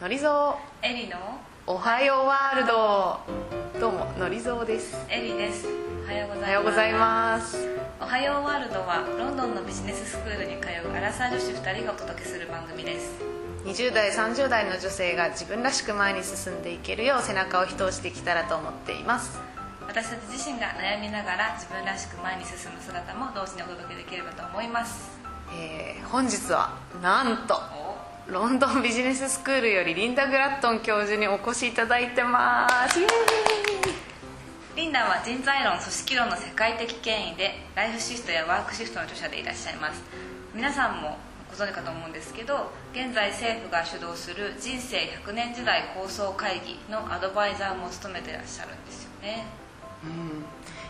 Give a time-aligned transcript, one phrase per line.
[0.00, 1.20] のりぞエリのう
[1.68, 3.20] おはようワールド。
[3.78, 4.96] どうものりぞうです。
[5.08, 5.68] エリです。
[6.02, 6.50] おはようございます。
[6.50, 7.68] おはようございます。
[8.00, 13.14] おはようワールドはロンドンのビジネススクールに通うアラサー女子2人がお届けする番組です。
[13.66, 19.38] 20代30代の女性が自分らしく前に進んでいけるよう背中を一押してきたらと思っています。
[19.86, 25.08] 私たち自身が悩みながら自分らしく前に進む姿も同時にお届けできればと思います。
[25.56, 32.98] えー本日はなんとおロンドンビジネススクールよりリンダ・グラットン教授にお越しいただいてます。
[34.74, 40.02] リンダは人材論組織論の世界的権威でライフシフトやワークシフトの著者でいらっしゃいます。
[40.54, 41.18] 皆さんも
[41.50, 49.44] ご存知かと思うんですけど現在政府が主導する人生100年時代構想会議のアドバイザーも務めてらっしゃるんですよね。
[50.02, 50.44] うん。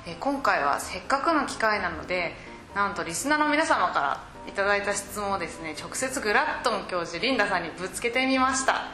[0.06, 2.37] えー今回はせっかくの機会なので
[2.74, 8.88] なんとリスナーの皆様からいただいた質問をですね直接グラットン教授リンダさんにぶつけてみました。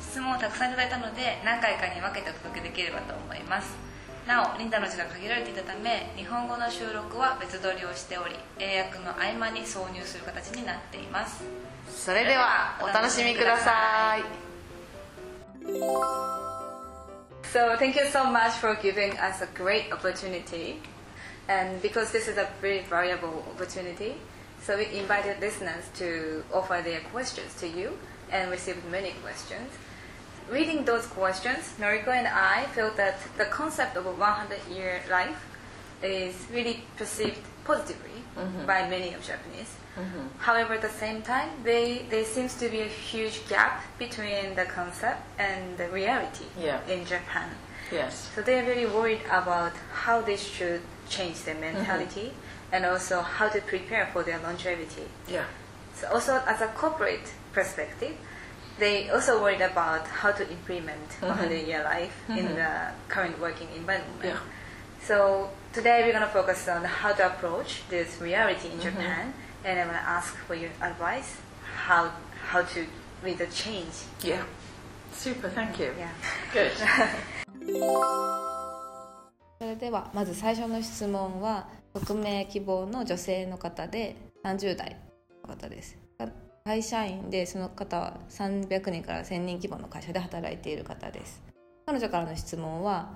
[0.00, 3.74] 質問をたくさんいただいたので何回かに分けてお届けできればと思います。
[4.26, 11.44] なおリンダの字が限られていたため日本語の収録は別撮りをしており英訳の合間に挿入する形になっています。
[11.88, 14.22] それではお楽しみください。
[17.52, 20.76] So thank you so much for giving us a great opportunity.
[21.48, 24.16] And because this is a very valuable opportunity,
[24.60, 27.96] so we invited listeners to offer their questions to you
[28.32, 29.70] and received many questions.
[30.50, 35.44] Reading those questions, Noriko and I felt that the concept of a 100 year life
[36.02, 38.66] is really perceived positively mm-hmm.
[38.66, 39.74] by many of Japanese.
[39.96, 40.38] Mm-hmm.
[40.38, 44.64] However, at the same time, they, there seems to be a huge gap between the
[44.64, 46.80] concept and the reality Yeah.
[46.88, 47.50] in Japan.
[47.90, 48.30] Yes.
[48.34, 52.74] So they're very worried about how they should change their mentality mm-hmm.
[52.74, 55.08] and also how to prepare for their longevity.
[55.28, 55.44] Yeah.
[55.94, 58.16] So also as a corporate perspective,
[58.78, 61.26] they also worried about how to implement mm-hmm.
[61.26, 64.20] 100 year life in the current working environment.
[64.22, 64.38] Yeah.
[65.00, 69.32] So today we're going to focus on how to approach this reality in Japan,
[69.64, 71.36] and I'm going to ask for your advice
[71.86, 72.12] how
[72.46, 72.86] how to
[73.22, 73.94] with the change.
[74.22, 74.42] Yeah.
[75.12, 75.48] Super.
[75.48, 75.92] Thank you.
[75.98, 76.10] Yeah.
[76.52, 76.72] Good.
[79.58, 84.96] それではまず最初の質問は匿名希望の女性の方で30代
[85.42, 85.96] の方です
[86.64, 91.42] 会社員でその方は300人から1000人規模の会社で働いている方です
[91.86, 93.14] 彼女からの質問は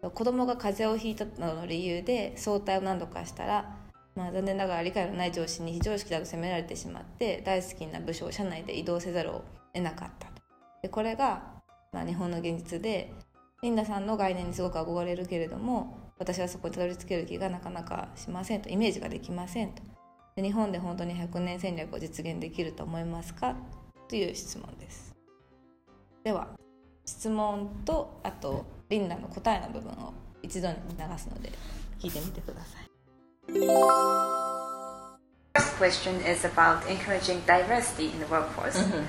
[0.00, 3.76] 子供が風邪をひいたなどの理由で早退を何度かしたら、
[4.18, 10.42] まあ、残念ながら理解のない上司に非常識だと責められてしまって大好きな部署を社内で移動せざるを得なかったと。
[10.82, 11.40] でこれが、
[11.92, 13.12] まあ、日本の現実で
[13.62, 19.84] リンダさんの概念にすごく憧れるけれども私はそこにたどり着ける気がなかなかしませんとイメージができませんと。
[20.34, 23.54] で日本で本当に100年戦略を実現できると思いますか？
[24.08, 25.14] という質問です。
[26.24, 26.48] では
[27.04, 30.12] 質問とあとリンダの答えの部分を
[30.42, 31.52] 一度に流すので
[32.00, 32.87] 聞いてみてください。
[35.54, 38.76] First question is about encouraging diversity in the workforce.
[38.76, 39.04] Mm-hmm.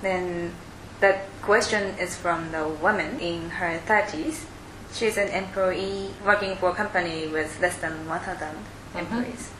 [0.00, 0.54] Then
[1.00, 4.46] the question is from the woman in her 30s.
[4.94, 8.98] She's an employee working for a company with less than 1,000 mm-hmm.
[8.98, 9.50] employees.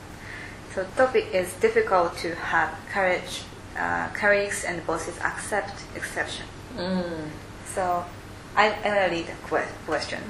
[0.74, 3.42] So topic is difficult to have courage,
[3.76, 6.46] uh, colleagues and bosses accept exception.
[6.76, 7.28] Mm-hmm.
[7.74, 8.06] So
[8.56, 10.22] I, I will read the que- question.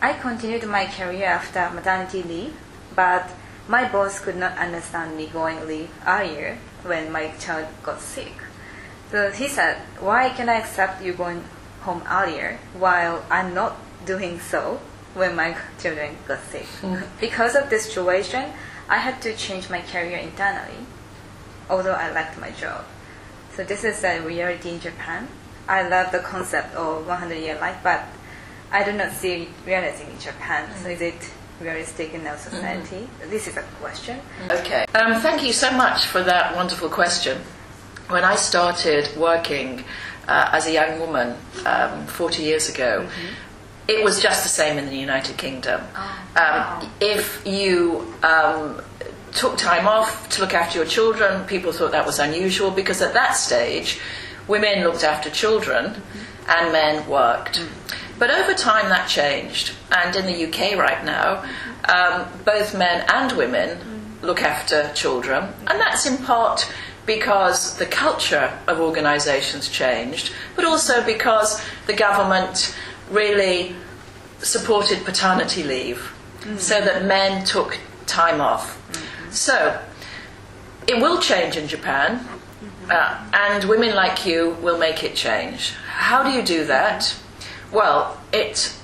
[0.00, 2.56] I continued my career after maternity leave,
[2.94, 3.30] but
[3.68, 8.32] my boss could not understand me going leave earlier when my child got sick.
[9.10, 11.44] So he said, Why can I accept you going
[11.82, 14.80] home earlier while I'm not doing so
[15.14, 16.66] when my children got sick?
[16.80, 17.02] Hmm.
[17.20, 18.52] Because of this situation,
[18.88, 20.86] I had to change my career internally,
[21.68, 22.84] although I liked my job.
[23.54, 25.28] So this is a reality in Japan.
[25.68, 28.04] I love the concept of 100 year life, but
[28.72, 30.68] I do not see reality in Japan.
[30.82, 33.08] So is it realistic in our society?
[33.28, 34.20] This is a question.
[34.50, 34.84] Okay.
[34.94, 37.38] Um, thank you so much for that wonderful question.
[38.08, 39.84] When I started working
[40.28, 41.36] uh, as a young woman
[41.66, 43.08] um, 40 years ago,
[43.88, 45.80] it was just the same in the United Kingdom.
[46.36, 48.80] Um, if you um,
[49.32, 53.14] took time off to look after your children, people thought that was unusual because at
[53.14, 53.98] that stage,
[54.46, 56.02] women looked after children
[56.48, 57.64] and men worked.
[58.20, 59.72] But over time, that changed.
[59.90, 61.42] And in the UK right now,
[61.88, 63.78] um, both men and women
[64.20, 65.44] look after children.
[65.66, 66.70] And that's in part
[67.06, 72.76] because the culture of organisations changed, but also because the government
[73.10, 73.74] really
[74.40, 76.12] supported paternity leave
[76.58, 78.76] so that men took time off.
[79.32, 79.80] So
[80.86, 82.26] it will change in Japan.
[82.90, 85.72] Uh, and women like you will make it change.
[85.86, 87.16] How do you do that?
[87.72, 88.76] Well, it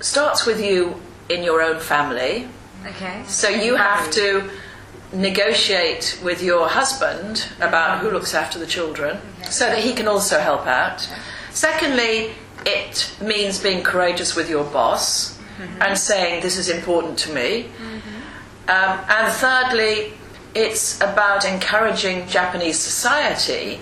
[0.00, 2.48] starts with you in your own family.
[2.86, 3.22] Okay.
[3.26, 4.50] So you have to
[5.12, 10.38] negotiate with your husband about who looks after the children so that he can also
[10.40, 11.08] help out.
[11.50, 12.32] Secondly,
[12.66, 15.38] it means being courageous with your boss
[15.80, 17.66] and saying, This is important to me.
[18.66, 20.14] Um, and thirdly,
[20.54, 23.80] it's about encouraging Japanese society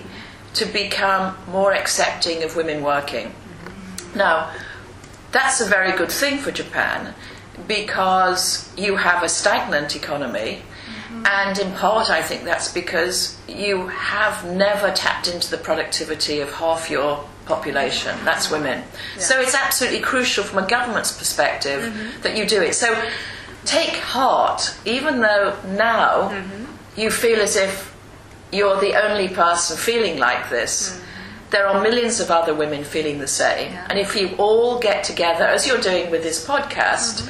[0.55, 3.33] to become more accepting of women working.
[4.15, 4.53] Now,
[5.31, 7.13] that's a very good thing for Japan
[7.67, 10.61] because you have a stagnant economy.
[10.61, 11.25] Mm-hmm.
[11.25, 16.51] And in part, I think that's because you have never tapped into the productivity of
[16.53, 18.17] half your population.
[18.23, 18.83] That's women.
[19.17, 22.21] So it's absolutely crucial from a government's perspective mm-hmm.
[22.21, 22.73] that you do it.
[22.73, 22.93] So
[23.65, 26.99] take heart, even though now mm-hmm.
[26.99, 27.93] you feel as if
[28.51, 30.91] you're the only person feeling like this.
[30.91, 31.03] Mm.
[31.53, 33.77] There are millions of other women feeling the same.
[33.87, 37.29] And if you all get together, as you're doing with this podcast,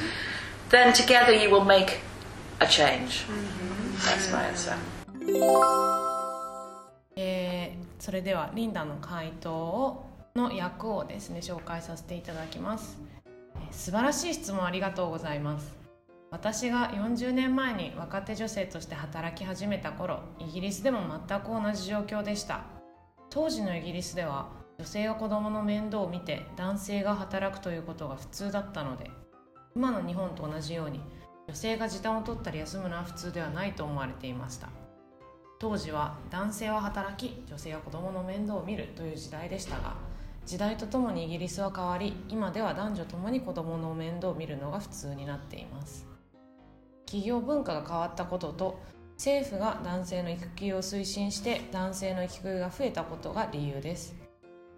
[0.70, 2.00] then together you will make
[2.58, 3.26] a change.
[3.98, 4.78] That's my answer.
[7.16, 12.98] えーそれではリンダの回答をの役をですね紹介させていただきます、
[13.56, 15.76] えー素晴らしい質問ありがとうございます
[16.30, 22.73] 私が40年前に若手女性として働き始めた頃イギリスでも全く同じ状況でした
[23.34, 24.46] 当時のイギリスでは
[24.78, 29.10] 女性が子供の面倒を見て男性が働くということが普通だったので
[29.74, 31.00] 今の日本と同じように
[31.48, 34.68] 女性が時短を取ったり休むのは普通ではないと思われていました。
[35.58, 39.94] 当時は男性は働き女性は子供の面倒を見るという時代でしたが
[40.46, 46.06] 時代とともにイギリスは変わり今では男女ともに子供の面倒を見るのが普通になっています。
[47.04, 48.80] 企業文化が変わったことと
[49.16, 54.14] 政府が男性の育休を推進して男性の育休が増えたことが理由です。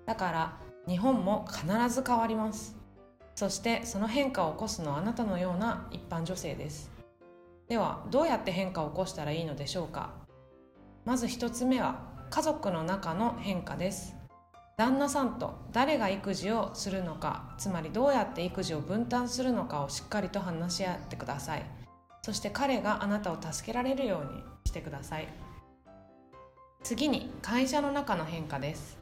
[0.05, 2.77] だから日本も必ず変わります
[3.35, 6.91] そしてその変化を起こすのはあなたのような一般女性です。
[7.69, 10.15] ではどうやって変化を起こしたらいいのでしょうか。
[11.05, 12.01] まず一つ目は
[12.31, 14.17] 家族の中の変化です。
[14.79, 21.86] 旦那さんと誰が育児をするのかつまりどうやって育児を分担するのかをしっかりと話し合ってください。
[22.27, 25.29] そして彼があなたを助けられるようにしてください。
[26.83, 28.99] 次に会社の中の変化です。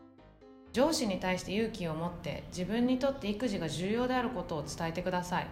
[0.75, 5.47] 上司に対して勇気を持って自分にとって育児が重要であることを伝えてください。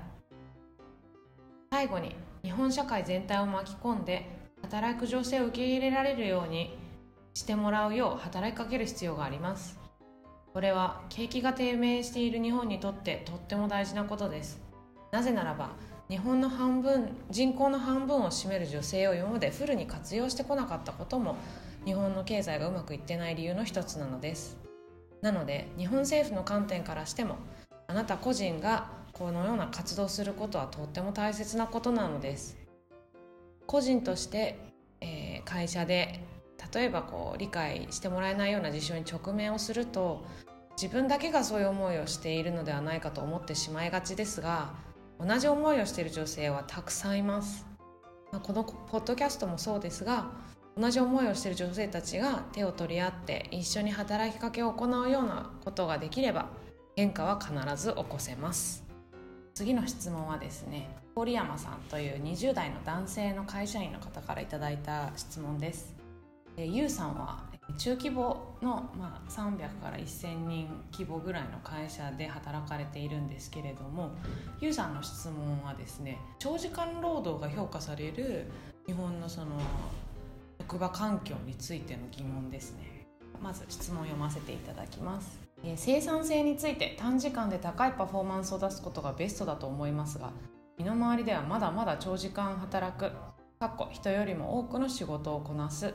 [1.70, 2.14] 最後に
[2.44, 4.28] 日本社会全体を巻き込んで
[4.60, 6.76] 働く女性を受け入れられるように
[7.32, 9.80] してもらうよう働きかける必要があります。
[10.52, 14.60] これは景気が低迷している日本にとってとっても大事なことです。
[15.10, 15.70] なぜならば
[16.12, 21.36] 日本の半分人口の半分を占める女性を今までフルに活用してこなかったことも
[21.86, 24.58] 日本の経済がうまくいってない理由の一つなのです。
[25.22, 27.38] なので日本政府の観点からしても
[27.86, 32.58] あなた個人がこのような活動することはとっても大切なことなのです。
[33.66, 34.58] 個人として、
[35.00, 36.20] えー会社で
[36.74, 40.26] 例えばこう理解してもらえないような事象に直面をすると
[40.76, 47.66] 自分だけがそういう思いをしているのではないかと思ってしまいがちですが同じ思いをしている女性はたくさんいます、
[48.42, 50.30] このポッドキャストもそうですが
[50.76, 56.48] 同じ思いをしている女性たちが手を取り合って一緒に働きかけを行うようなことができれば
[56.96, 58.84] 変化は必ず起こせます。
[59.54, 65.94] 次の質問はですね堀山さんという20代の男性の会社員の方からいただいた質問です。
[66.56, 74.10] ゆうさんは中規模の、まあ、300から1000人規模ぐらいの会社で働かれているんですけれども
[74.60, 78.50] ゆうさんの質問はですね長時間労働が評価される
[78.86, 79.58] 日本のその
[80.60, 83.06] 職場環境についての疑問ですね。
[83.42, 85.40] まず質問を読ませていただきます。
[85.76, 90.32] 生産性について短時間で高いパフォーマンスを出すことがベストだと思いますが
[90.76, 93.12] 身の回りではまだまだ長時間働く
[93.60, 95.94] かっこ人よりも多くの仕事をこなす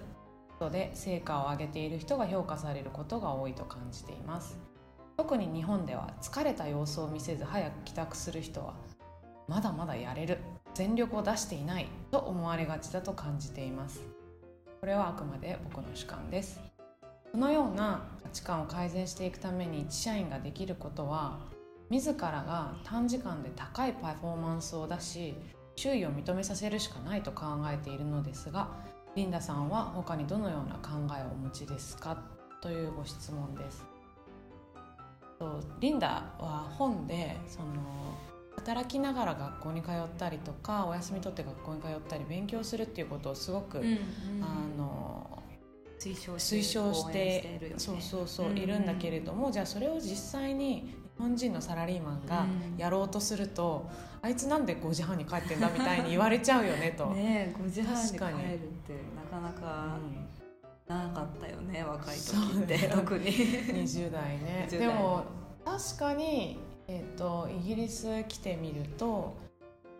[0.58, 4.58] ことで成果を上げている人が評価されることが多いと感じています。
[5.16, 8.76] 特に日本では疲れた様子を見せず早く帰宅する人は
[9.48, 10.38] まだまだやれる
[10.76, 14.02] 全力を出していないと思われがちだと感じています。
[14.80, 16.60] これはあくまで僕の主観です。
[17.32, 21.40] このような価値観を改善していくために一社員ができることは
[21.90, 25.36] 自らが短時間で高いパフォーマンスを出し
[25.76, 28.70] 周囲を認めさせるしかないと考えているのですが
[29.18, 32.16] リンダさんは他にどのような考えをお持ちですか？
[32.62, 33.84] というご質問です。
[35.40, 37.68] とリンダは本でその
[38.58, 43.82] 働きながら学校に通ったりとかお休み取って学校に通ったり勉強するっていうことをすごく、
[44.40, 45.42] あの
[46.00, 46.38] 推奨
[46.94, 47.74] してね。
[47.78, 52.78] そうそうそう、んいるんだけれどもじゃあそれを実際に日本人のサラリーマンがうん。
[52.78, 53.90] やろうとすると、
[54.22, 57.08] あいつなんで5時半に帰ってんだみたいに言われちゃうよねと。
[57.08, 58.26] ねえ5時半に帰るっ
[58.86, 59.98] てなかなか
[60.88, 62.92] なかったよね若い時って、ね。
[62.94, 63.26] 特に。
[63.26, 64.68] 20代ね。
[64.70, 64.88] 20代。
[64.88, 65.24] でも
[65.66, 69.36] 確かに、えー、とイギリス来てみると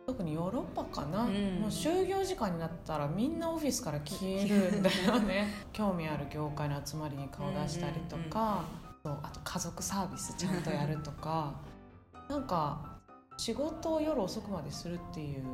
[0.06, 1.60] 特にヨーロッパかな、うん。
[1.60, 5.48] もう就業時間になったらみんなオフィスから消えるんだよね。
[5.74, 8.64] 興味ある業界の集まりに顔出したりとか、
[9.08, 11.54] そうあと家族サービスちゃんとやるとか
[12.28, 13.00] なんか
[13.38, 15.46] 仕事を夜遅くまでするっていう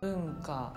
[0.00, 0.72] 文化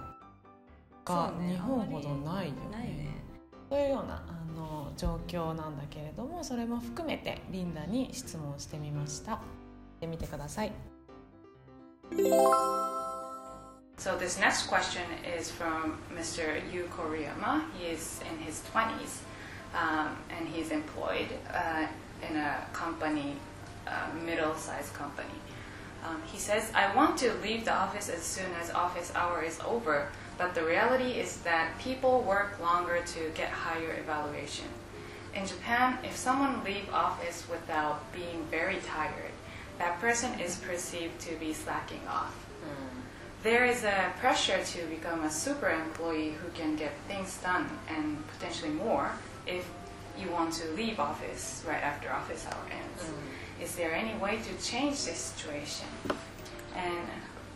[1.05, 3.23] が日本ほどないよね
[3.69, 9.39] というようなあの状況なんだけれどもそれも含めてリンダに質問してみました。
[10.01, 10.73] でみてください。
[13.97, 16.61] So this next question is from Mr.
[16.73, 17.63] Yu Koriyama.
[17.77, 19.23] He is in his 20s
[19.73, 21.85] um, and he's employed uh,
[22.27, 23.35] in a company,
[23.87, 25.39] a middle-sized company.
[26.05, 29.59] Um, he says, I want to leave the office as soon as office hour is
[29.61, 30.07] over,
[30.37, 34.65] but the reality is that people work longer to get higher evaluation.
[35.35, 39.31] In Japan, if someone leave office without being very tired,
[39.77, 42.35] that person is perceived to be slacking off.
[43.41, 48.21] There is a pressure to become a super employee who can get things done and
[48.33, 49.11] potentially more
[49.47, 49.65] if
[50.19, 53.09] you want to leave office right after office hour ends.
[53.61, 55.87] Is there any way to change this situation?
[56.75, 57.07] And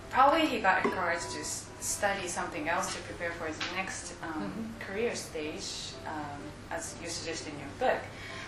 [0.10, 5.16] probably he got encouraged to study something else to prepare for his next um, career
[5.16, 6.40] stage, um,
[6.72, 8.02] as you suggest in your book.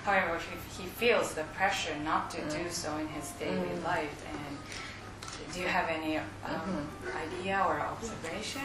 [0.03, 4.25] However, he, he feels the pressure not to do so in his daily life.
[4.31, 4.57] And
[5.53, 8.61] do you have any um, idea or observation?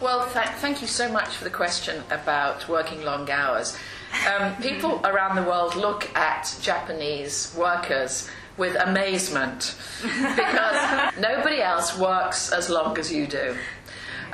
[0.00, 3.76] Well, th- thank you so much for the question about working long hours.
[4.32, 12.52] Um, people around the world look at Japanese workers with amazement because nobody else works
[12.52, 13.56] as long as you do.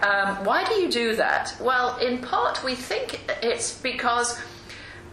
[0.02, 1.54] Um, why do you do that?
[1.60, 4.38] Well, in part, we think it's because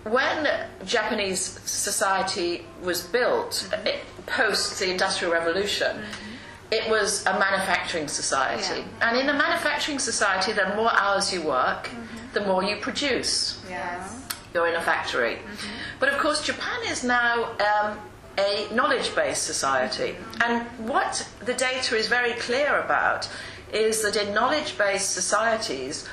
[0.03, 0.47] when
[0.85, 6.01] Japanese society was built it, post the Industrial Revolution,
[6.71, 8.83] it was a manufacturing society.
[9.01, 11.89] And in a manufacturing society, the more hours you work,
[12.33, 13.61] the more you produce.
[13.69, 14.26] Yes.
[14.57, 15.37] You're in a factory.
[15.99, 17.99] But of course, Japan is now um,
[18.39, 20.15] a knowledge based society.
[20.43, 23.29] And what the data is very clear about
[23.71, 26.09] is that in knowledge based societies,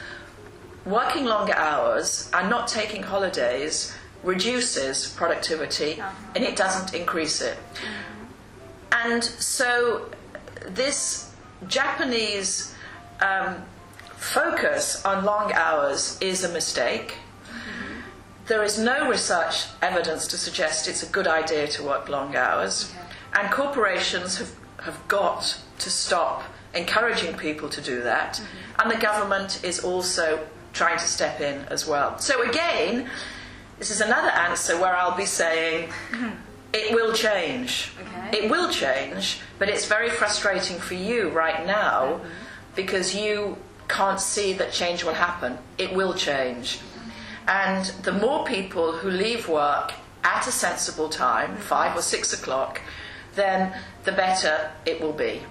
[0.84, 6.02] working longer hours and not taking holidays reduces productivity
[6.34, 7.56] and it doesn't increase it.
[8.92, 10.10] And so,
[10.66, 11.32] this
[11.66, 12.74] Japanese
[13.22, 13.62] um,
[14.18, 17.14] focus on long hours is a mistake.
[18.46, 22.92] There is no research evidence to suggest it's a good idea to work long hours,
[23.32, 26.42] and corporations have, have got to stop
[26.74, 28.80] encouraging people to do that, mm-hmm.
[28.80, 32.18] and the government is also trying to step in as well.
[32.18, 33.08] So, again,
[33.78, 36.30] this is another answer where I'll be saying mm-hmm.
[36.74, 37.92] it will change.
[37.98, 38.38] Okay.
[38.38, 42.28] It will change, but it's very frustrating for you right now mm-hmm.
[42.76, 43.56] because you
[43.88, 45.56] can't see that change will happen.
[45.78, 46.80] It will change.
[47.46, 52.80] And the more people who leave work at a sensible time, five or six o'clock,
[53.36, 53.72] then
[54.04, 55.42] the better it will be.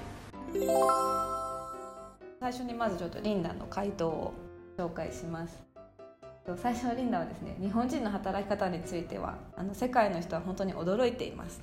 [2.40, 4.34] 最初にまずちょっとリンダの回答を
[4.78, 5.64] 紹介します。
[6.62, 11.62] 最初のリンダはですね日本人の働き方についてはあの世界の人は本当に驚いています。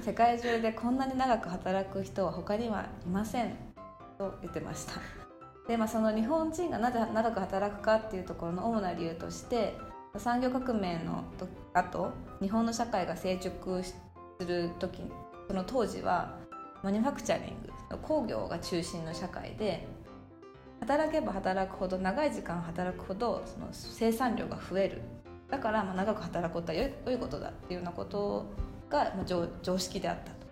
[0.00, 3.56] 世界中でこんなに長く働く人は他にはいません
[4.18, 5.17] と言ってました。
[5.68, 9.74] で、まあ、その日本人がなぜ長く働くかっていうところの主な理由として
[10.16, 11.24] 産業革命の
[11.74, 12.10] 後
[12.40, 13.94] 日本の社会が成熟す
[14.46, 15.02] る時
[15.46, 16.36] その当時は
[16.82, 17.56] マニュファクチャリン
[17.90, 19.86] グ工業が中心の社会で
[20.80, 25.02] 働けば働くほど長い時間働くほどその生産量が増える。
[25.50, 28.46] だからまあ長く働くことは良いことだっていうようなこと
[28.88, 30.46] が常常識であったと。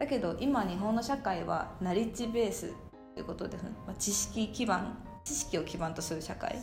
[0.00, 2.72] だけど今日本の社会はナリッジベース
[3.14, 3.56] ということで、
[3.86, 6.58] まあ、知識基盤知識を基盤とする社会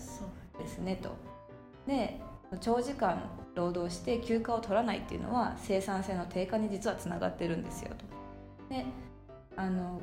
[0.60, 1.16] ですねと。
[1.88, 2.22] で
[2.60, 3.24] 長時間
[3.56, 8.06] 労働して休暇を取らないっていうのは生産性の低下に実はつながってるんですよと。
[8.74, 8.86] で
[9.56, 10.00] あの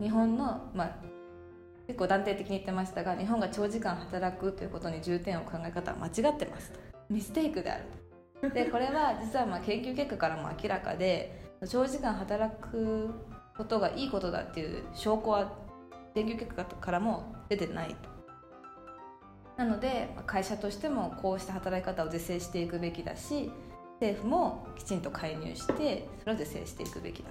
[0.00, 0.96] 日本の、まあ、
[1.86, 6.80] 結構断定的に言ってましたが日本が長時間働くということに重点を考え方は間違ってますと。
[7.08, 7.84] ミステイクである
[8.40, 8.50] と。
[8.50, 13.10] でこれは実はまあ研究結果からも明らかで長時間働く
[13.56, 15.52] ことがいいことだっていう証拠は
[16.14, 18.16] 研究結果からも出てないと。
[19.56, 23.50] なので会社としてもこうした働き方を是正していくべきだし
[24.00, 27.30] 政府もきちんと介入してそれを是正していくべきだ。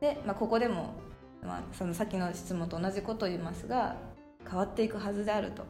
[0.00, 0.94] で、まあ、ここでも、
[1.42, 3.96] まあ、その先の質問と同じことを言いますが
[4.48, 5.64] 変わっていくはずであると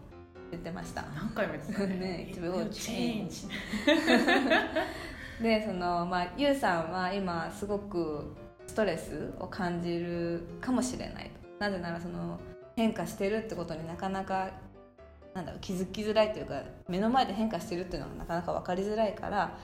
[0.50, 1.02] 言ってました。
[1.14, 1.86] 何回も言ってたね。
[1.98, 3.48] ね It it will will change
[5.42, 8.36] でそのまあゆうさんは今すごく
[8.74, 12.40] ストレスを感じるかもしれないなぜならその
[12.74, 14.50] 変化してるってことになかなか
[15.32, 19.56] なんだろう気づきづらいというか目の前で変化してるっていうのがなかなか分かりづらいから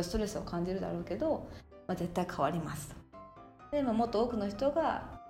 [0.00, 1.48] ストレスを感じるだろうけど、
[1.88, 2.94] まあ、絶対変わります。
[3.72, 5.20] で、まあ、もっと多くの人が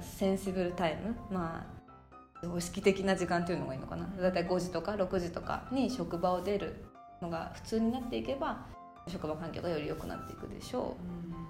[0.00, 4.06] センシブルタイムまあ常識的な時間っていうのがいいのかな。
[4.18, 6.86] だいたい5時とか6時とかに職場を出る
[7.20, 8.64] のが普通になっていけば
[9.06, 10.96] 職場環境がより良くなっていくでしょ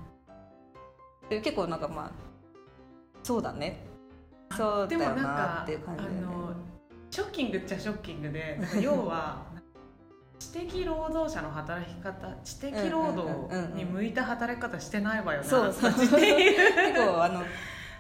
[0.04, 0.07] う。
[1.28, 2.10] 結構なんかまあ
[3.22, 3.84] そうだね。
[4.56, 6.22] そうだでもなんよなかっていう感じだよね。
[6.22, 6.52] あの
[7.10, 9.46] ショッキングっちゃショッキングで要は
[10.38, 15.72] 知的労働者の働き方知的労働に向いた働き方してないわよなそう。
[15.72, 16.56] そうっていう。
[16.94, 17.48] 結構あのどっ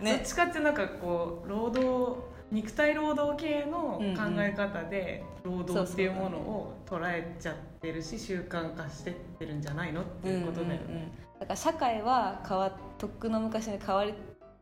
[0.00, 11.12] ねちかってなんかこう労働肉体労働系の考え方で労働っていうものを捉えちゃってるし習慣化してってるんじゃないのっていうことだようんうんうんね。
[11.38, 14.14] だから社会は変わとっくの昔に変わり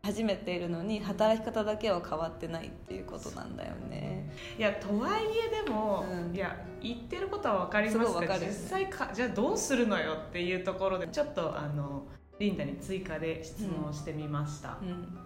[0.03, 4.31] 始めているのに働き方だけは変わってないっていうことなんだよね。
[4.57, 6.37] いやとはいえでも、うん。
[6.37, 12.07] いや言ってることは分かりますけど実際かじゃあどうするのよっていうところでちょっとあの
[12.39, 15.19] リンダに追加で質問をしてみました、うん。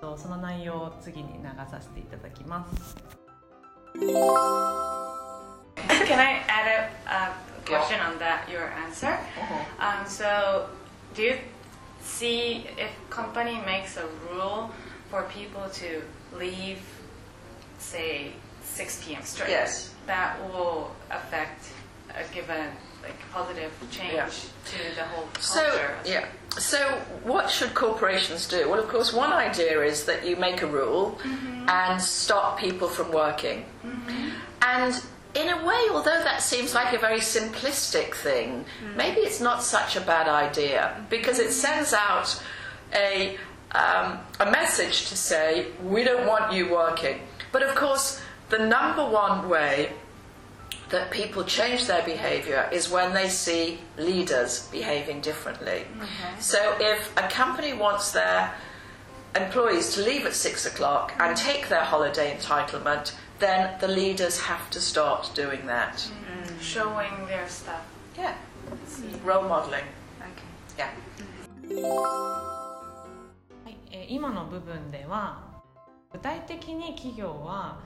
[0.00, 2.96] とその内容を次に流させていただきます。
[6.06, 9.08] Can I add a, a question on that, your answer?
[9.08, 10.00] Uh-huh.
[10.00, 10.68] Um, so,
[11.14, 11.36] do you
[12.00, 14.70] see if company makes a rule
[15.10, 16.02] for people to
[16.36, 16.80] leave,
[17.78, 18.32] say,
[18.62, 19.22] 6 p.m.
[19.22, 19.50] straight?
[19.50, 19.94] Yes.
[20.06, 21.68] That will affect
[22.14, 22.70] a given
[23.02, 24.26] like positive change Yeah.
[24.26, 25.96] to the whole culture.
[26.04, 26.26] So, yeah.
[26.58, 26.78] So,
[27.22, 28.68] what should corporations do?
[28.68, 31.68] Well, of course, one idea is that you make a rule mm-hmm.
[31.68, 33.64] and stop people from working.
[33.84, 34.30] Mm-hmm.
[34.62, 35.02] And
[35.36, 38.64] in a way, although that seems like a very simplistic thing,
[38.96, 42.42] maybe it's not such a bad idea because it sends out
[42.94, 43.36] a,
[43.72, 47.20] um, a message to say, we don't want you working.
[47.52, 49.92] But of course, the number one way
[50.90, 55.84] that people change their behavior is when they see leaders behaving differently.
[56.38, 58.54] So if a company wants their
[59.34, 64.70] employees to leave at six o'clock and take their holiday entitlement, then the leaders have
[64.70, 66.08] to start doing that.
[66.60, 67.84] Showing their stuff.
[68.16, 68.34] Yeah.
[69.24, 69.84] Role modelling.
[70.20, 70.44] Okay.
[70.78, 70.90] Yeah.
[73.64, 75.62] はいえー今の部分では
[76.12, 77.80] 具体的に企業は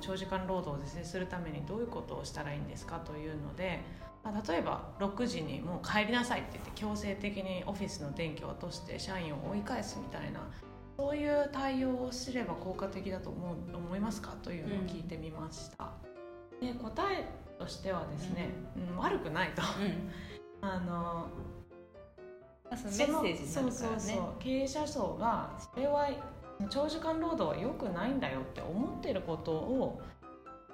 [0.00, 3.80] 長時間労働を是正するためにどういうことをしたらいいんですかというので、
[4.22, 10.40] まあ、例えば6時にもう帰りなさいって言って強制的にオフィスの電気を落として社員を追い返すみたいな
[10.96, 14.36] そういう対応をすれば効果的だと思う思いますか？
[14.42, 15.90] というのを聞いてみました。
[16.60, 17.26] で答え
[17.58, 18.50] としてはですね、
[18.90, 18.96] うん。
[18.96, 19.62] 悪くないと。
[20.60, 21.28] あの
[22.64, 24.24] まあそのメッセージになるからねそうそうそう。
[24.38, 26.08] 経営者層がそれは
[26.70, 30.00] 長時間労働は良くないんだよって思ってることを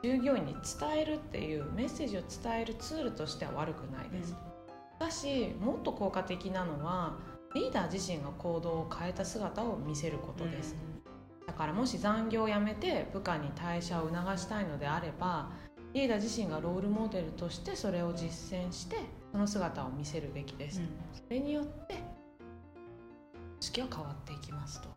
[0.03, 4.37] 従業員に伝えるっていうメッセージを伝えるツールとしては悪くないです、し
[4.99, 7.17] かしもっと効果的なのは
[7.55, 10.77] リーダー自身が行動を変えた姿を見せることです、
[11.47, 15.51] だからもし残業をやめて部下に退社を促したいのであれば
[15.93, 18.97] リーダー自身がロールモデルとしてそれを実践して
[19.33, 20.81] その姿を見せるべきです、
[21.13, 22.03] それによって組
[23.61, 24.89] 織は変わっていきますと。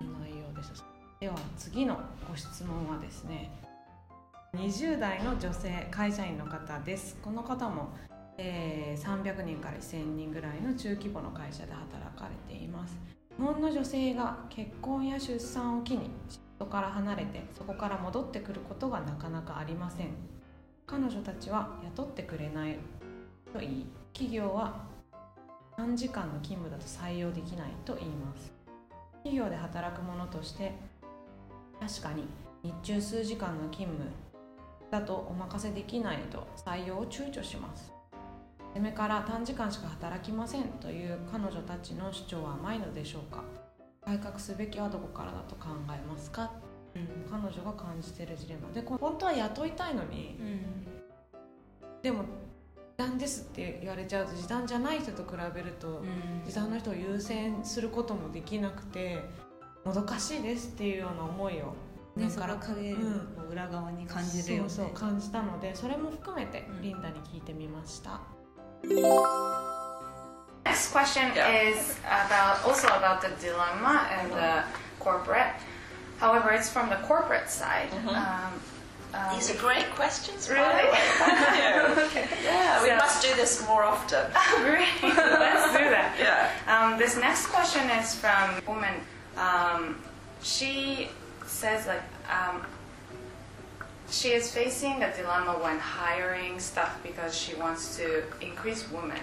[0.00, 0.84] いう内容です。
[1.20, 1.98] では次の
[2.28, 3.50] ご質問はですね
[4.54, 7.16] 20代の女性会社員の方です。
[7.22, 7.88] この方も、
[8.38, 12.98] えー300人から1000人ぐらいの中規模の会社で働かれています。
[13.36, 20.08] 日本の女性が結婚や出産を機に仕事から離れてそこから戻ってくることがなかなかありません。
[20.86, 22.78] 彼女たちは雇ってくれない
[23.52, 23.86] と言い。
[24.12, 24.86] 企業は
[25.76, 28.52] 短時間の勤務だと採用できないと言います。
[29.22, 30.72] 企業で働く者として
[31.78, 32.26] 確かに
[32.62, 34.10] 日中数時間の勤務
[34.90, 37.95] だとお任せできないと採用を躊躇します。
[38.76, 43.42] 初めから短時間しか働きませんという彼女たちの主張は甘いのでしょうか？
[44.04, 46.52] 改革すべきはどこからだと考えますか、
[46.94, 48.70] 彼女が感じているジレンマ。
[48.74, 50.38] でこ本当は雇いたいのに
[52.02, 52.26] でも時
[52.98, 56.02] 短ですって言われちゃうと時短じゃない人と比べると
[56.44, 59.24] 時短の人を優先することもできなくて
[59.86, 61.74] もどかしいですっていうような思いを
[62.14, 63.20] ねそれを影うん。
[63.36, 64.68] こう裏側に感じるよね。
[64.68, 68.20] そうそう感じたのでそれも含めてリンダに聞いてみました、
[70.64, 71.50] Next question Yeah.
[71.50, 74.62] is about also about the dilemma and the
[75.00, 75.54] corporate.
[76.20, 77.88] However, it's from the corporate side.
[78.08, 78.60] Um,
[79.14, 80.48] um, These are great questions.
[80.48, 80.66] Really?
[80.66, 80.90] way.
[81.18, 82.22] Thank you.
[82.44, 84.24] Yeah, we So- must do this more often.
[84.62, 84.88] Great.
[85.02, 86.14] Let's do that.
[86.18, 86.50] Yeah.
[86.68, 88.94] Um, this next question is from a woman.
[89.36, 89.96] Um,
[90.42, 91.08] she
[91.46, 92.64] says like um,
[94.10, 99.20] she is facing a dilemma when hiring staff because she wants to increase women.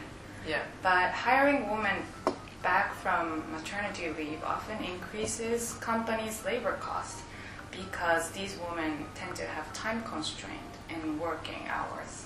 [0.48, 0.62] Yeah.
[0.82, 2.04] But hiring women
[2.62, 7.22] back from maternity leave often increases companies' labor costs
[7.72, 12.26] because these women tend to have time constraint in working hours.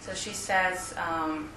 [0.00, 1.50] So she says, um,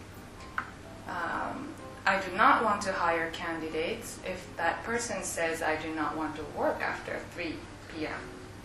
[1.07, 1.69] um,
[2.05, 6.35] I do not want to hire candidates if that person says I do not want
[6.37, 7.53] to work after 3
[7.95, 8.19] p.m.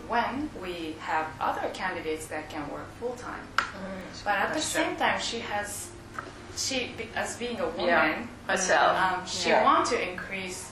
[0.07, 3.41] When we have other candidates that can work full time.
[4.23, 4.83] But at the Question.
[4.83, 5.89] same time, she has,
[6.55, 8.97] she as being a woman, Yeah, herself.
[8.97, 9.63] um, she Yeah.
[9.65, 10.71] wants to increase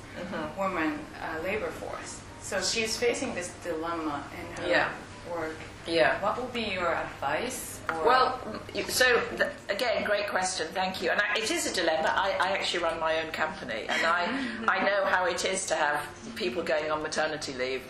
[0.58, 2.22] women uh, labor force.
[2.42, 4.88] So she's facing this dilemma in her Yeah.
[5.30, 5.58] work.
[5.86, 6.20] Yeah.
[6.22, 7.80] What would be your advice?
[7.90, 8.40] Or Well,
[8.88, 10.68] so th- again, great question.
[10.74, 11.12] Thank you.
[11.12, 12.12] And I, it is a dilemma.
[12.16, 14.22] I, I actually run my own company, and I
[14.68, 16.02] I know how it is to have
[16.36, 17.84] people going on maternity leave.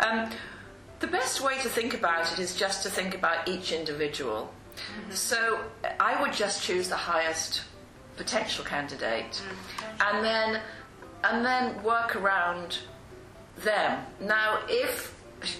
[0.00, 0.30] Um,
[1.04, 4.50] the best way to think about it is just to think about each individual.
[4.74, 5.12] Mm-hmm.
[5.12, 5.60] So
[6.00, 7.62] I would just choose the highest
[8.16, 10.06] potential candidate, mm-hmm.
[10.06, 10.62] and then
[11.24, 12.78] and then work around
[13.68, 13.90] them.
[14.18, 15.14] Now, if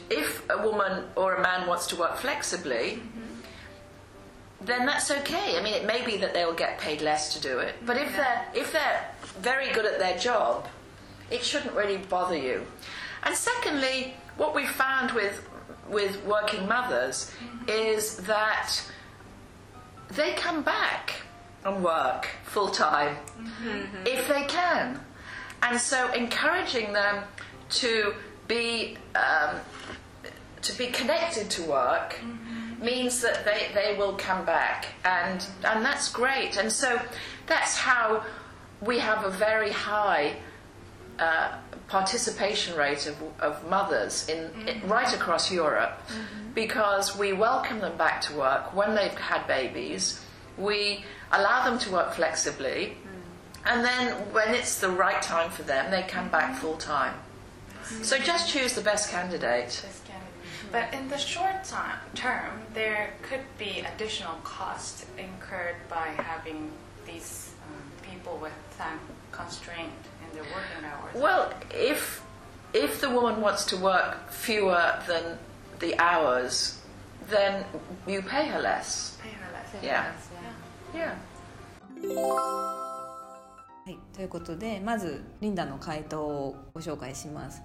[0.09, 4.65] if a woman or a man wants to work flexibly, mm-hmm.
[4.65, 5.59] then that's okay.
[5.59, 8.17] I mean, it may be that they'll get paid less to do it, but if
[8.17, 9.05] they're if they're
[9.41, 10.69] very good at their job,
[11.31, 12.67] it shouldn't really bother you.
[13.25, 15.49] And secondly, what we found with
[15.89, 17.31] with working mothers
[17.69, 18.81] is that
[20.09, 21.15] they come back
[21.65, 23.17] and work full time
[24.07, 25.01] if they can.
[25.63, 27.25] And so encouraging them
[27.71, 28.15] to
[28.49, 29.61] be um,
[30.63, 32.19] to be connected to work
[32.83, 36.57] means that they, they will come back and and that's great.
[36.59, 37.01] And so
[37.47, 38.25] that's how
[38.81, 40.37] we have a very high
[41.19, 41.57] uh,
[41.89, 44.69] participation rate of, of mothers in, mm-hmm.
[44.69, 46.01] in right across Europe.
[46.09, 46.53] Mm-hmm.
[46.55, 50.25] Because we welcome them back to work when they've had babies.
[50.57, 53.67] We allow them to work flexibly, mm.
[53.67, 56.61] and then when it's the right time for them, they come back mm-hmm.
[56.61, 57.15] full time.
[58.03, 59.67] So just choose the best candidate.
[59.67, 60.21] This can-
[60.73, 66.71] But in the short time, term, there could be additional cost incurred by having
[67.05, 69.01] these um, people with time
[69.33, 69.93] constraint
[71.15, 72.23] Well, if
[72.73, 75.39] if the woman wants to work fewer than
[75.79, 76.81] the hours,
[77.31, 77.65] then
[78.07, 79.19] you pay her less.
[79.23, 79.83] Pay her less.
[79.83, 80.13] Yeah.
[80.95, 81.15] Yeah.
[83.87, 87.63] はい、ということでまずリンダの回答をご紹介します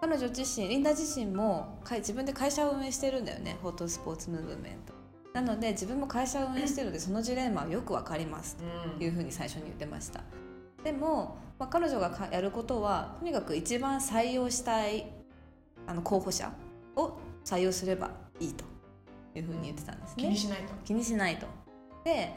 [0.00, 4.94] 彼女自身リンダ自身も自分で会社を運営してるんだよねホットスポーツムーブメント
[5.34, 8.56] なので自分も会社を運営してるのでそのジレンマはよくわかります
[8.98, 10.22] というふうに最初に言ってました
[10.84, 15.06] でも、まあ、彼女がかやることはとにかく一番採用したい
[15.86, 16.52] あの候補者
[16.96, 18.10] を採用すれば
[18.40, 18.64] いいと。
[19.38, 20.22] いうふうに言ってたんですね。
[20.24, 20.64] 気にしないと。
[20.84, 21.46] 気にしないと。
[22.04, 22.32] で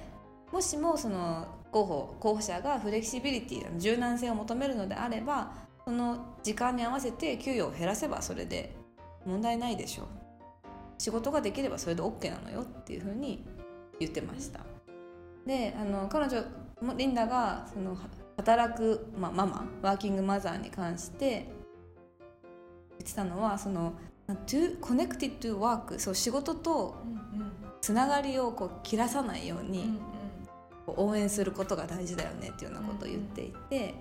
[0.51, 5.54] もしもその候補候補者がフレキシビリティ柔軟性を求めるのであれば
[5.86, 8.75] その時間に合わせて給与を減らせばそれで
[9.25, 10.08] 問題ないでしょう。
[10.97, 13.45] 仕事ができればそれで OK なのよっていうふうに
[13.99, 14.60] 言ってました。
[15.45, 16.43] であの彼女
[16.82, 18.08] もリンダがそのは
[18.41, 21.47] 働く、まあ、ママワーキングマザーに関して
[22.97, 23.93] 言ってたのはその
[24.47, 26.95] to connected to work そう仕事と
[27.82, 29.99] つながりをこう切らさないように
[30.86, 33.95] こう応援することが大事だよねっていうようなことを言っていて、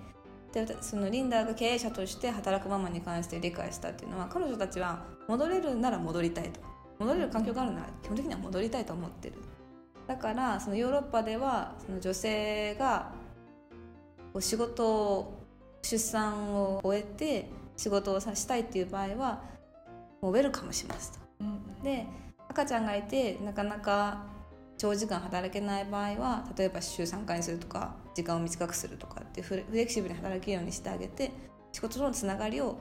[0.53, 6.59] でそのリンダが経営者として働くママに関して理解したっていうのは彼女たちは戻れるなら戻りたいと。
[6.99, 9.35] 戻れる環境があるなら基本的には戻りたいと思ってる。
[10.07, 13.11] だからそのヨーロッパではその女性が
[14.39, 15.41] 仕事を
[15.81, 19.41] 出産を終えて仕事をさしたいっていう場合は
[20.21, 21.19] もうウェルカムしますと。
[21.83, 22.05] で
[22.47, 24.23] 赤ちゃんがいてなかなか
[24.77, 31.31] 長時間働けない場合は例えば週3回にするとか時間を短くするとかってフレフレキシブルに働けるようにしてあげて
[31.71, 32.77] 仕事とのつながりを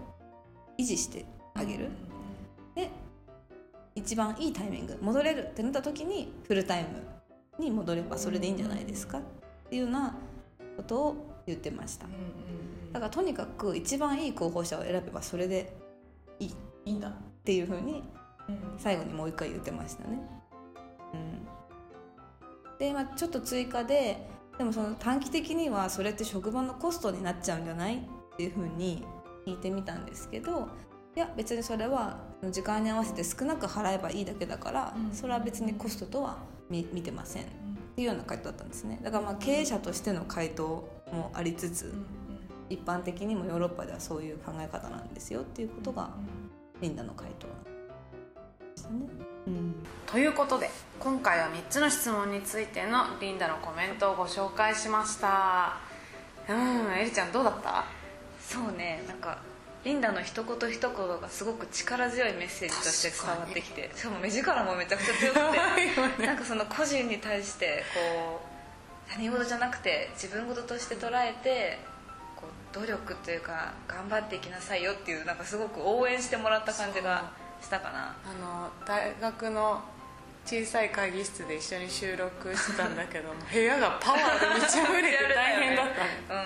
[0.79, 1.91] 維持してあげる、
[2.75, 2.91] で
[3.95, 9.23] 一番いいタイミング戻れるってなった時にフルタイムに戻ればそれでいいんじゃないですかっ
[9.69, 10.17] ていうような
[10.77, 12.07] ことを言ってました。
[12.93, 15.77] だからとにかく一番いい候補者を選べばそれで
[16.39, 16.55] いいい
[16.87, 17.13] いいんだっ
[17.45, 18.03] ていうふうに
[18.79, 20.21] 最後にもう一回言ってましたね。
[21.13, 28.01] うん、で、まあ、ちょっと追加ででもその短期的にはそれって職場のコストになっちゃうんじゃないっ
[28.37, 29.05] ていうふうに
[29.47, 30.69] 聞いてみたんですけど
[31.17, 32.19] いや別にそれは
[32.51, 37.43] 時間に合わせて少なく払えばいいだけだから、うんそれは別にコストとは見見てません。
[37.43, 37.47] っ
[37.97, 39.01] ていうような回答だったんですね。
[39.03, 41.93] だからまあ経営者としての回答もありつつ、
[42.69, 46.11] 一般的にもヨーロッパではそういう考え方なんですよっていうことが
[46.81, 48.97] リンダの回答でしたね。
[49.47, 49.75] うん。
[50.07, 55.77] ということで今回は3つの質問についてのリンダのコメントをご紹介しました。
[56.49, 57.85] うんエリちゃんどうだった？
[58.41, 59.39] そうねなんか
[59.85, 68.50] リンダの一言一言がすごく力強いメッセージとして伝わってきてしかも目力もめちゃくちゃ強くて なんかその個人に対してこう
[69.11, 71.79] 他人事じゃなくて自分事として捉えて
[72.37, 78.17] こう努力というか頑張っていきなさいよっていうなんかすごく応援してもらった感じがしたかな。
[78.25, 79.83] あの大学の
[80.47, 85.93] 小さい会議室で一緒に収録してたんだけど 部屋がパワーで満ち溢れて大変だった。
[85.93, 85.99] ね
[86.31, 86.45] うん、あ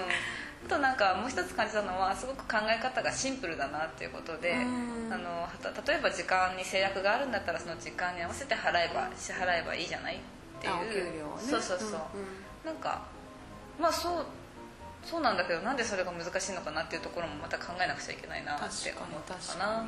[0.68, 5.12] となんかもう一つ感じたのはすごく考え方がシンプルだなっていうことでうん。
[5.12, 5.48] あの
[5.87, 10.18] 例えば時間に制約があるんだったらその時間に合わせて払えば支払えばいいじゃないっ
[10.61, 11.12] ていう。
[11.12, 11.22] ね。
[11.38, 13.03] そうそうそう、んんなんか
[13.81, 14.27] まあそう
[15.05, 19.87] そうなんだけどなんでそれが難しいのかなっていうところもまた考えなくちゃいけないなって思った確かな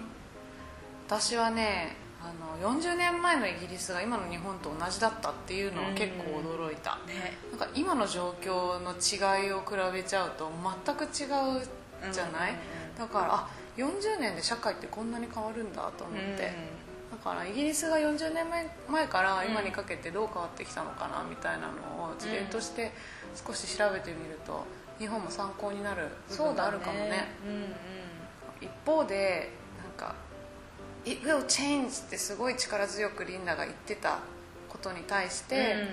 [1.07, 7.39] 私はねあの40年前のイギリスが今の日本と同じだったっていうのは結構驚いた、ね。
[7.51, 10.51] なんか今の状況の違いを比べちゃうと
[10.85, 11.09] 全く違う
[12.13, 16.53] じゃない、うんだからあ40年で社会ってこんなに変わるんだと思って、だ
[17.27, 22.93] からイギリスが40年前前から今にかけてどう変わってきたのかなみたいなのを事例として
[23.35, 24.65] 少し調べてみると
[25.01, 27.27] 日本も参考になる部分があるかもね。
[27.45, 27.65] うんうん。
[28.61, 29.51] 一方で
[29.83, 30.15] なんか
[31.05, 34.21] 「It will change」ってすごい力強くリンダが言ってた
[34.69, 35.89] ことに対して、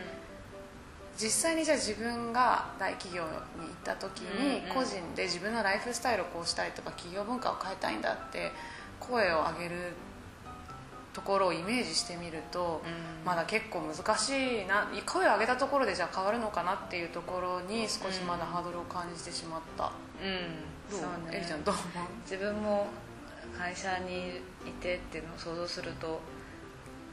[1.18, 4.76] 実際にじゃあ自分が大企業に行った時にうんうん。
[4.76, 8.52] 個人で自分のライフスタイルをこうしたいとか企業文化を変えたいんだって
[9.00, 9.94] 声を上げる
[11.14, 12.90] ところをイメージしてみると、う
[13.24, 13.26] ん。
[13.26, 20.98] まだ結構難しいな声を上げたところでじゃあ変わるのかなっていうところに少しまだハードルを感じてしまった、うん。
[20.98, 21.38] そうね。
[21.38, 21.88] エリちゃんどう思う？
[22.24, 22.88] 自分も
[23.58, 26.20] 会社にいてっていうのを想像すると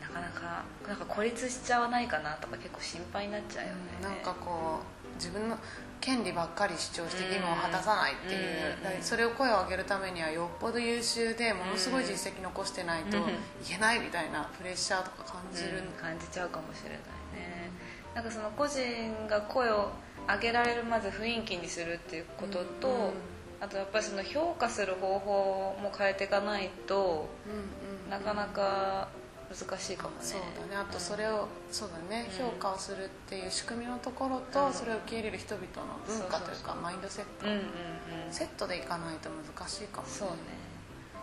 [0.00, 4.80] なかなかなんか孤立しちゃわないかなとか結構心配になっちゃうよね、なんかこ
[5.12, 5.56] う自分の
[6.00, 13.26] 権利ばっかり主張して義務を果たさないっていう、それを声を上げるためにはよっぽど優秀でものすごい実績残してないというん。
[13.64, 15.84] けないみたいなプレッシャーとか感じる、うん。
[16.00, 17.70] 感じちゃうかもしれないね。
[18.14, 19.90] なんかその個人が声を
[20.26, 22.94] 上げられるまず雰囲気にするっていうことと、うん。
[22.94, 23.12] うん
[23.62, 28.10] あとやっぱりその評価する方法も変えていかないとうんうん。
[28.10, 29.08] なかなか
[29.50, 30.16] 難しいかもね。
[30.20, 30.76] そうだね。
[30.76, 32.46] あとそれを、そうだね、うん。
[32.46, 34.72] 評価をするっていう仕組みのところと、うん。
[34.72, 37.62] それを受け入れる人々の文化というかマインドセット、うんうんう
[38.30, 38.32] ん。
[38.32, 40.12] セットでいかないと難しいかもね。
[40.12, 40.36] そうね。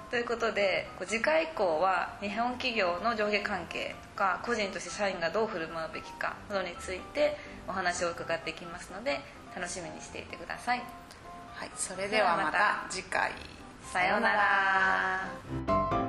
[0.09, 7.35] ということで次回以降は日本企業の上下関係とか個人として社員がどう振る舞うべきかなどについて
[7.67, 9.19] お話を伺っていきますので
[9.53, 10.83] 楽しみにしていてください。
[11.55, 13.31] はい、それではまた次回。
[13.91, 16.06] さようなら